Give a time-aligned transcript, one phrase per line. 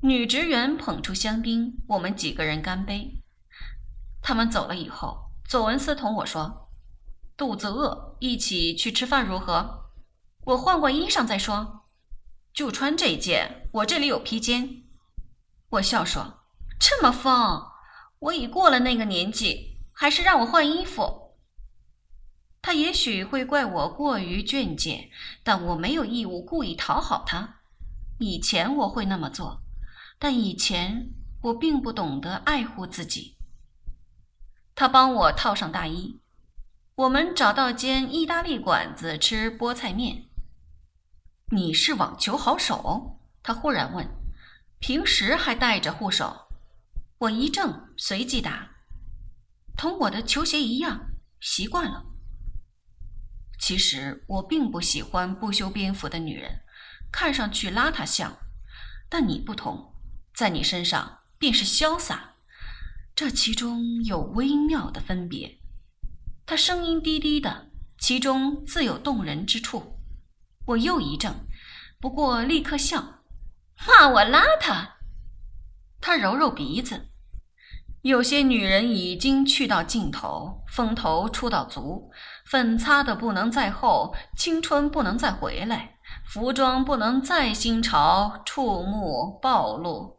[0.00, 3.20] 女职员捧出香槟，我们几个人干杯。
[4.22, 6.70] 他们走了以后，左文思同我说
[7.36, 9.90] ：“肚子饿，一起去吃饭如何？
[10.44, 11.86] 我换过衣裳再说。
[12.54, 14.84] 就穿这件，我这里有披肩。”
[15.70, 16.44] 我笑说
[16.78, 17.66] ：“这么疯？
[18.20, 21.34] 我已过了那个年纪，还是让我换衣服。”
[22.62, 25.08] 他也许会怪我过于倦怠，
[25.42, 27.56] 但我没有义务故意讨好他。
[28.18, 29.62] 以前我会那么做，
[30.18, 31.10] 但以前
[31.42, 33.36] 我并不懂得爱护自己。
[34.74, 36.20] 他帮我套上大衣，
[36.94, 40.24] 我们找到间意大利馆子吃菠菜面。
[41.50, 43.20] 你是网球好手？
[43.42, 44.06] 他忽然问。
[44.80, 46.48] 平时还带着护手。
[47.18, 48.76] 我一怔，随即答
[49.76, 51.10] ：“同我的球鞋一样，
[51.40, 52.04] 习惯了。”
[53.58, 56.60] 其实我并不喜欢不修边幅的女人，
[57.10, 58.38] 看上去邋遢像。
[59.08, 59.94] 但你不同，
[60.38, 62.34] 在你身上便是潇洒，
[63.12, 65.58] 这其中有微妙的分别。
[66.46, 69.98] 他声音低低的，其中自有动人之处。
[70.66, 71.34] 我又一怔，
[71.98, 73.24] 不过立刻笑，
[73.84, 74.90] 骂我邋遢。
[76.00, 77.08] 他揉揉鼻子。
[78.02, 82.12] 有些女人已经去到尽头，风头出到足，
[82.46, 90.17] 粉擦的不能再厚，青春不能再回来，服装不能再新潮，触目暴露，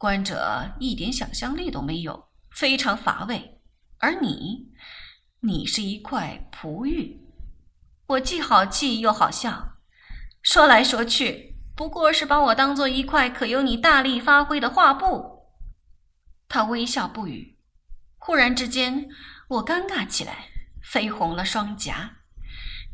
[0.00, 3.60] 观者一点想象力都没有，非常乏味。
[3.98, 4.72] 而你，
[5.40, 7.20] 你是一块璞玉。
[8.06, 9.76] 我既好气又好笑，
[10.40, 15.50] 说来说去，不过是把我当做一块可由你大力发挥的画布。
[16.48, 17.58] 他微笑不语，
[18.16, 19.06] 忽然之间，
[19.48, 20.46] 我尴尬起来，
[20.82, 22.12] 绯红了双颊，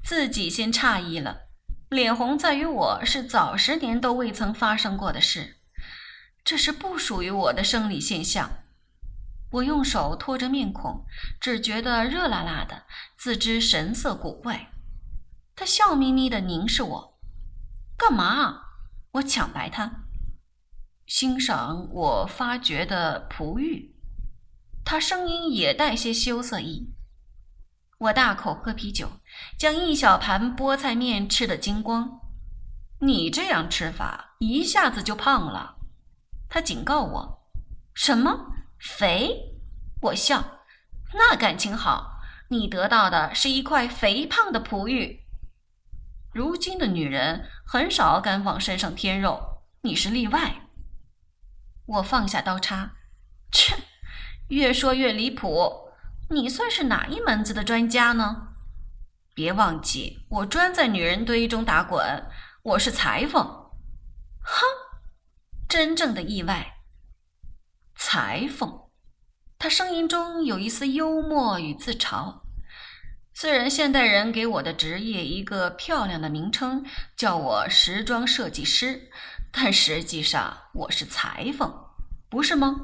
[0.03, 1.43] 自己先诧异了。
[1.89, 5.59] 脸红在于我是早十年都未曾发生过的事，
[6.47, 8.62] 这是不属于我的生理现象。
[9.50, 11.05] 我用手托着面孔，
[11.40, 12.84] 只觉得热辣辣的，
[13.17, 14.73] 自知神色古怪。
[15.56, 17.18] 他笑眯眯地凝视我，
[17.98, 18.61] 干嘛？
[19.14, 20.05] 我抢白他。
[21.05, 23.96] 欣赏我发掘的璞玉，
[24.85, 26.95] 他声音也带些羞涩意。
[27.98, 29.11] 我大口喝啤酒，
[29.58, 32.20] 将一小盘菠菜面吃得精光。
[33.01, 35.76] 你这样吃法，一下子就胖了。
[36.48, 37.46] 他警告我
[37.95, 39.55] ：“什么肥？”
[40.02, 40.62] 我笑
[41.14, 45.24] ：“那感情好，你得到的是一块肥胖的璞玉。
[46.33, 50.62] 如今的女人很少敢往身上添肉，你是例外。”
[51.86, 52.96] 我放下刀叉，
[53.52, 53.77] 切，
[54.48, 55.90] 越说越离谱。
[56.30, 58.48] 你算是哪一门子的专家呢？
[59.33, 62.27] 别忘记，我专在女人堆中打滚，
[62.62, 63.45] 我是裁缝。
[64.40, 64.64] 哼，
[65.69, 66.75] 真正的意外。
[67.97, 68.91] 裁缝，
[69.59, 72.41] 他声音中有一丝幽默与自嘲。
[73.35, 76.85] 虽然现代人给我的职业一个漂亮的名称，
[77.17, 79.11] 叫我时装设计师。
[79.53, 81.75] 但实际上我是裁缝，
[82.29, 82.77] 不是吗？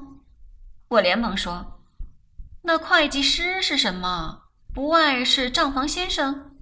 [0.88, 1.82] 我连忙说
[2.64, 4.44] ：“那会计师是什么？
[4.74, 6.56] 不外是账房先生。”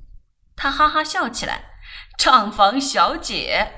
[0.57, 1.65] 他哈哈笑起来
[2.19, 3.73] ：“账房小姐。”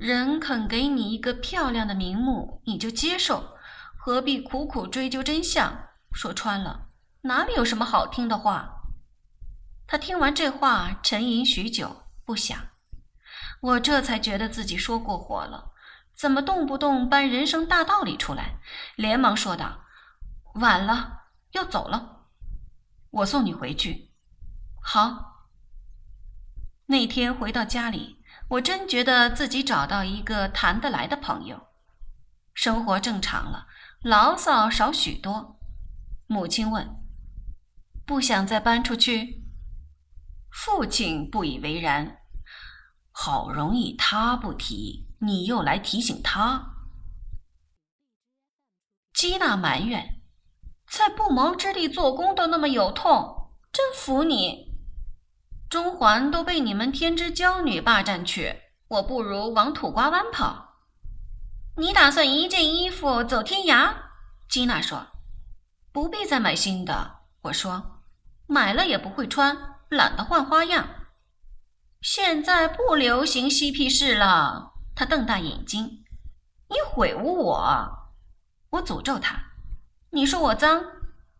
[0.00, 3.54] 人肯给你一个漂亮的名目，你就接受，
[3.98, 5.90] 何必苦苦追究真相？
[6.14, 6.88] 说穿了，
[7.20, 8.80] 哪里有什么好听的话？
[9.86, 12.58] 他听完这话，沉吟许久，不想。
[13.60, 15.72] 我这才觉得自己说过火了，
[16.16, 18.58] 怎么动不动搬人生大道理出来？
[18.96, 19.82] 连忙说道
[20.56, 22.24] ：“晚了，要走了，
[23.10, 24.12] 我送你回去。”
[24.82, 25.26] 好。
[26.86, 28.19] 那天回到家里，
[28.50, 31.68] 我真觉得自己找到一个谈得来的朋友，
[32.52, 33.68] 生活正常了，
[34.02, 35.60] 牢骚少许多。
[36.26, 36.96] 母亲问
[38.04, 39.44] ：“不想再搬出去？”
[40.50, 42.18] 父亲不以为然。
[43.12, 46.72] 好容易他不提，你又来提醒他。
[49.12, 50.20] 基娜埋怨，
[50.88, 54.69] 在不毛之地做工都那么有痛，真服你。
[55.70, 58.56] 中环都被你们天之娇女霸占去，
[58.88, 60.80] 我不如往土瓜湾跑。
[61.76, 63.94] 你打算一件衣服走天涯？
[64.48, 65.06] 基娜说，
[65.92, 67.20] 不必再买新的。
[67.42, 68.02] 我说，
[68.48, 69.56] 买了也不会穿，
[69.88, 70.88] 懒得换花样。
[72.00, 74.72] 现在不流行嬉皮士了。
[74.96, 76.04] 他瞪大眼睛，
[76.68, 78.10] 你毁污我！
[78.70, 79.40] 我诅咒他。
[80.10, 80.82] 你说我脏，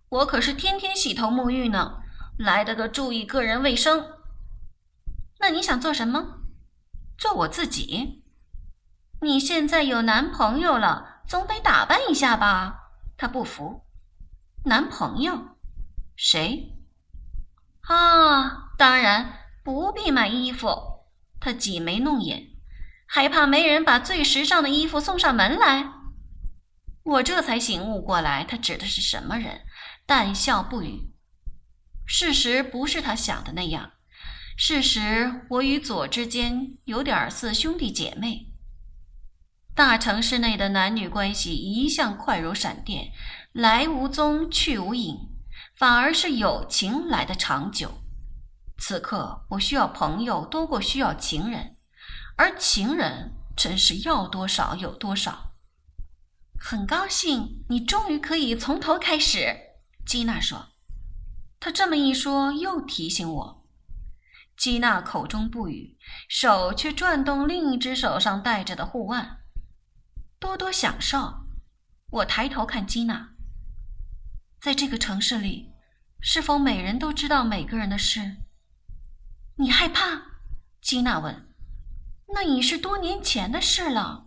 [0.08, 1.98] 我可是天天洗头沐浴呢，
[2.38, 4.19] 来得个注意个人卫生。
[5.40, 6.38] 那你想做什么？
[7.18, 8.22] 做我自己。
[9.22, 12.92] 你现在有男朋友了，总得打扮一下吧？
[13.16, 13.86] 他不服。
[14.64, 15.56] 男朋友？
[16.16, 16.72] 谁？
[17.82, 20.68] 啊，当然不必买衣服。
[21.40, 22.50] 他挤眉弄眼，
[23.06, 25.90] 还怕没人把最时尚的衣服送上门来？
[27.02, 29.62] 我这才醒悟过来，他指的是什么人，
[30.04, 31.14] 淡笑不语。
[32.06, 33.92] 事实不是他想的那样。
[34.62, 38.52] 事实，我与左之间有点似兄弟姐妹。
[39.74, 43.10] 大城市内的男女关系一向快如闪电，
[43.52, 45.16] 来无踪，去无影，
[45.74, 48.02] 反而是友情来的长久。
[48.78, 51.76] 此刻，我需要朋友多过需要情人，
[52.36, 55.54] 而情人真是要多少有多少。
[56.60, 59.56] 很高兴你终于可以从头开始，
[60.04, 60.68] 吉娜说。
[61.58, 63.59] 她这么一说，又提醒我。
[64.60, 65.96] 吉娜口中不语，
[66.28, 69.40] 手却转动另一只手上戴着的护腕。
[70.38, 71.46] 多多享受。
[72.10, 73.30] 我抬头看吉娜。
[74.60, 75.72] 在这个城市里，
[76.20, 78.42] 是否每人都知道每个人的事？
[79.56, 80.42] 你害怕？
[80.82, 81.54] 吉娜问。
[82.34, 84.26] 那已是多年前的事了。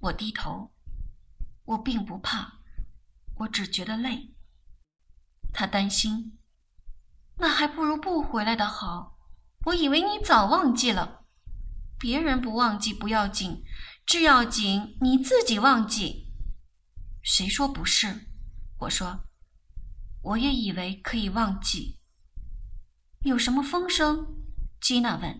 [0.00, 0.74] 我低头。
[1.64, 2.58] 我并不怕，
[3.36, 4.34] 我只觉得累。
[5.54, 6.38] 他担心。
[7.38, 9.17] 那还不如不回来的好。
[9.68, 11.24] 我以为你早忘记了。
[11.98, 13.62] 别人不忘记不要紧。
[14.06, 16.32] 只要紧，你自己忘记。
[17.22, 18.28] 谁说不是？
[18.80, 19.24] 我说，
[20.22, 21.98] 我也以为可以忘记。
[23.22, 24.26] 有什么风声？
[24.80, 25.38] 吉娜问。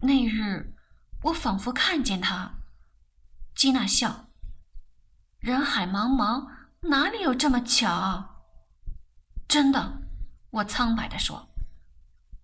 [0.00, 0.74] 那日，
[1.24, 2.54] 我仿佛看见他。
[3.54, 4.30] 吉娜笑。
[5.40, 6.46] 人海茫茫，
[6.88, 8.46] 哪里有这么巧？
[9.46, 10.00] 真的，
[10.50, 11.53] 我苍白地说。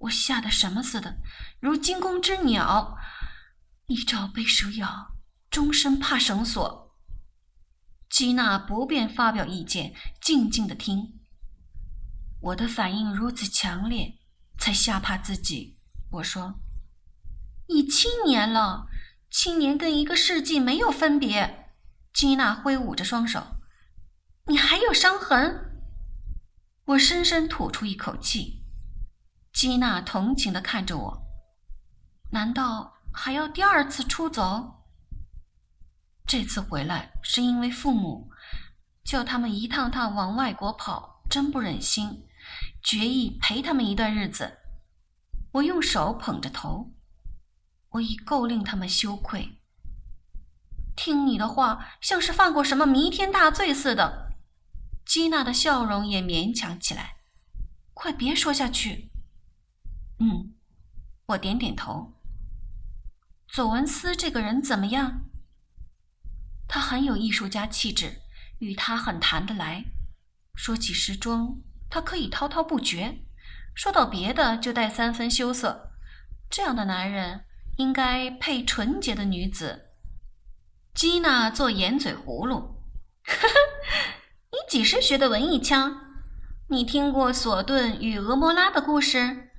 [0.00, 1.18] 我吓得什么似的，
[1.60, 2.96] 如惊弓之鸟。
[3.86, 5.16] 一朝被蛇咬，
[5.50, 6.96] 终身怕绳索。
[8.08, 11.20] 吉娜不便发表意见，静静的听。
[12.40, 14.18] 我的反应如此强烈，
[14.58, 15.78] 才吓怕自己。
[16.12, 16.60] 我说
[17.68, 18.86] ：“你七年了，
[19.30, 21.72] 七年跟一个世纪没有分别。”
[22.14, 23.56] 吉娜挥舞着双手
[24.46, 25.84] ：“你还有伤痕？”
[26.86, 28.59] 我深深吐出一口气。
[29.52, 31.22] 吉娜同情的看着我
[32.32, 34.84] ：“难道？”还要第二次出走？
[36.24, 38.30] 这次回来是因为父母
[39.02, 42.28] 叫他们一趟趟往外国跑，真不忍心，
[42.84, 44.58] 决意陪他们一段日子。
[45.54, 46.92] 我用手捧着头，
[47.88, 49.58] 我已够令他们羞愧。
[50.96, 54.30] 听你的话，像是犯过什么弥天大罪似的。
[55.04, 57.16] 基娜的笑容也勉强起来。
[57.92, 59.09] 快别说下去。
[60.20, 60.54] 嗯，
[61.26, 62.12] 我点点头。
[63.48, 65.22] 左文思这个人怎么样？
[66.68, 68.20] 他很有艺术家气质，
[68.58, 69.86] 与他很谈得来。
[70.54, 71.56] 说起时装，
[71.88, 73.24] 他可以滔滔不绝；
[73.74, 75.92] 说到别的，就带三分羞涩。
[76.50, 77.46] 这样的男人
[77.78, 79.86] 应该配纯洁的女子。
[80.94, 82.82] 基娜做盐嘴葫芦，
[83.24, 83.54] 呵呵，
[84.52, 86.14] 你几时学的文艺腔？
[86.68, 89.49] 你听过索顿与俄摩拉的故事？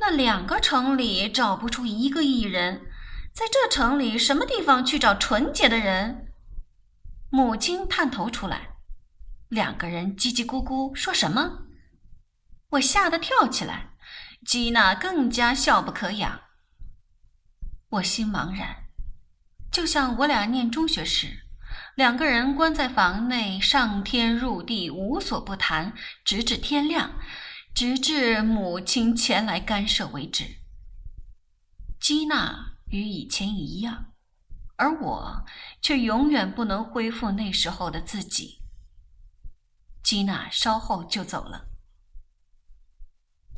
[0.00, 2.86] 那两个城里找不出一个艺人。
[3.32, 6.32] 在这城里，什么地方去找纯洁的人？
[7.30, 8.70] 母亲探头出来，
[9.48, 11.66] 两个人叽叽咕咕说什么？
[12.70, 13.90] 我吓得跳起来，
[14.44, 16.40] 吉娜更加笑不可养。
[17.90, 18.84] 我心茫然，
[19.70, 21.44] 就像我俩念中学时，
[21.94, 27.12] 两个人关在房内，上天入地，无所不谈，直至天亮，
[27.80, 30.44] 直至母亲前来干涉为止。
[31.98, 32.76] 吉娜。
[32.90, 34.12] 与以前一样，
[34.76, 35.46] 而我
[35.80, 38.58] 却永远不能恢复那时候的自己。
[40.02, 41.69] 吉娜稍后就走了。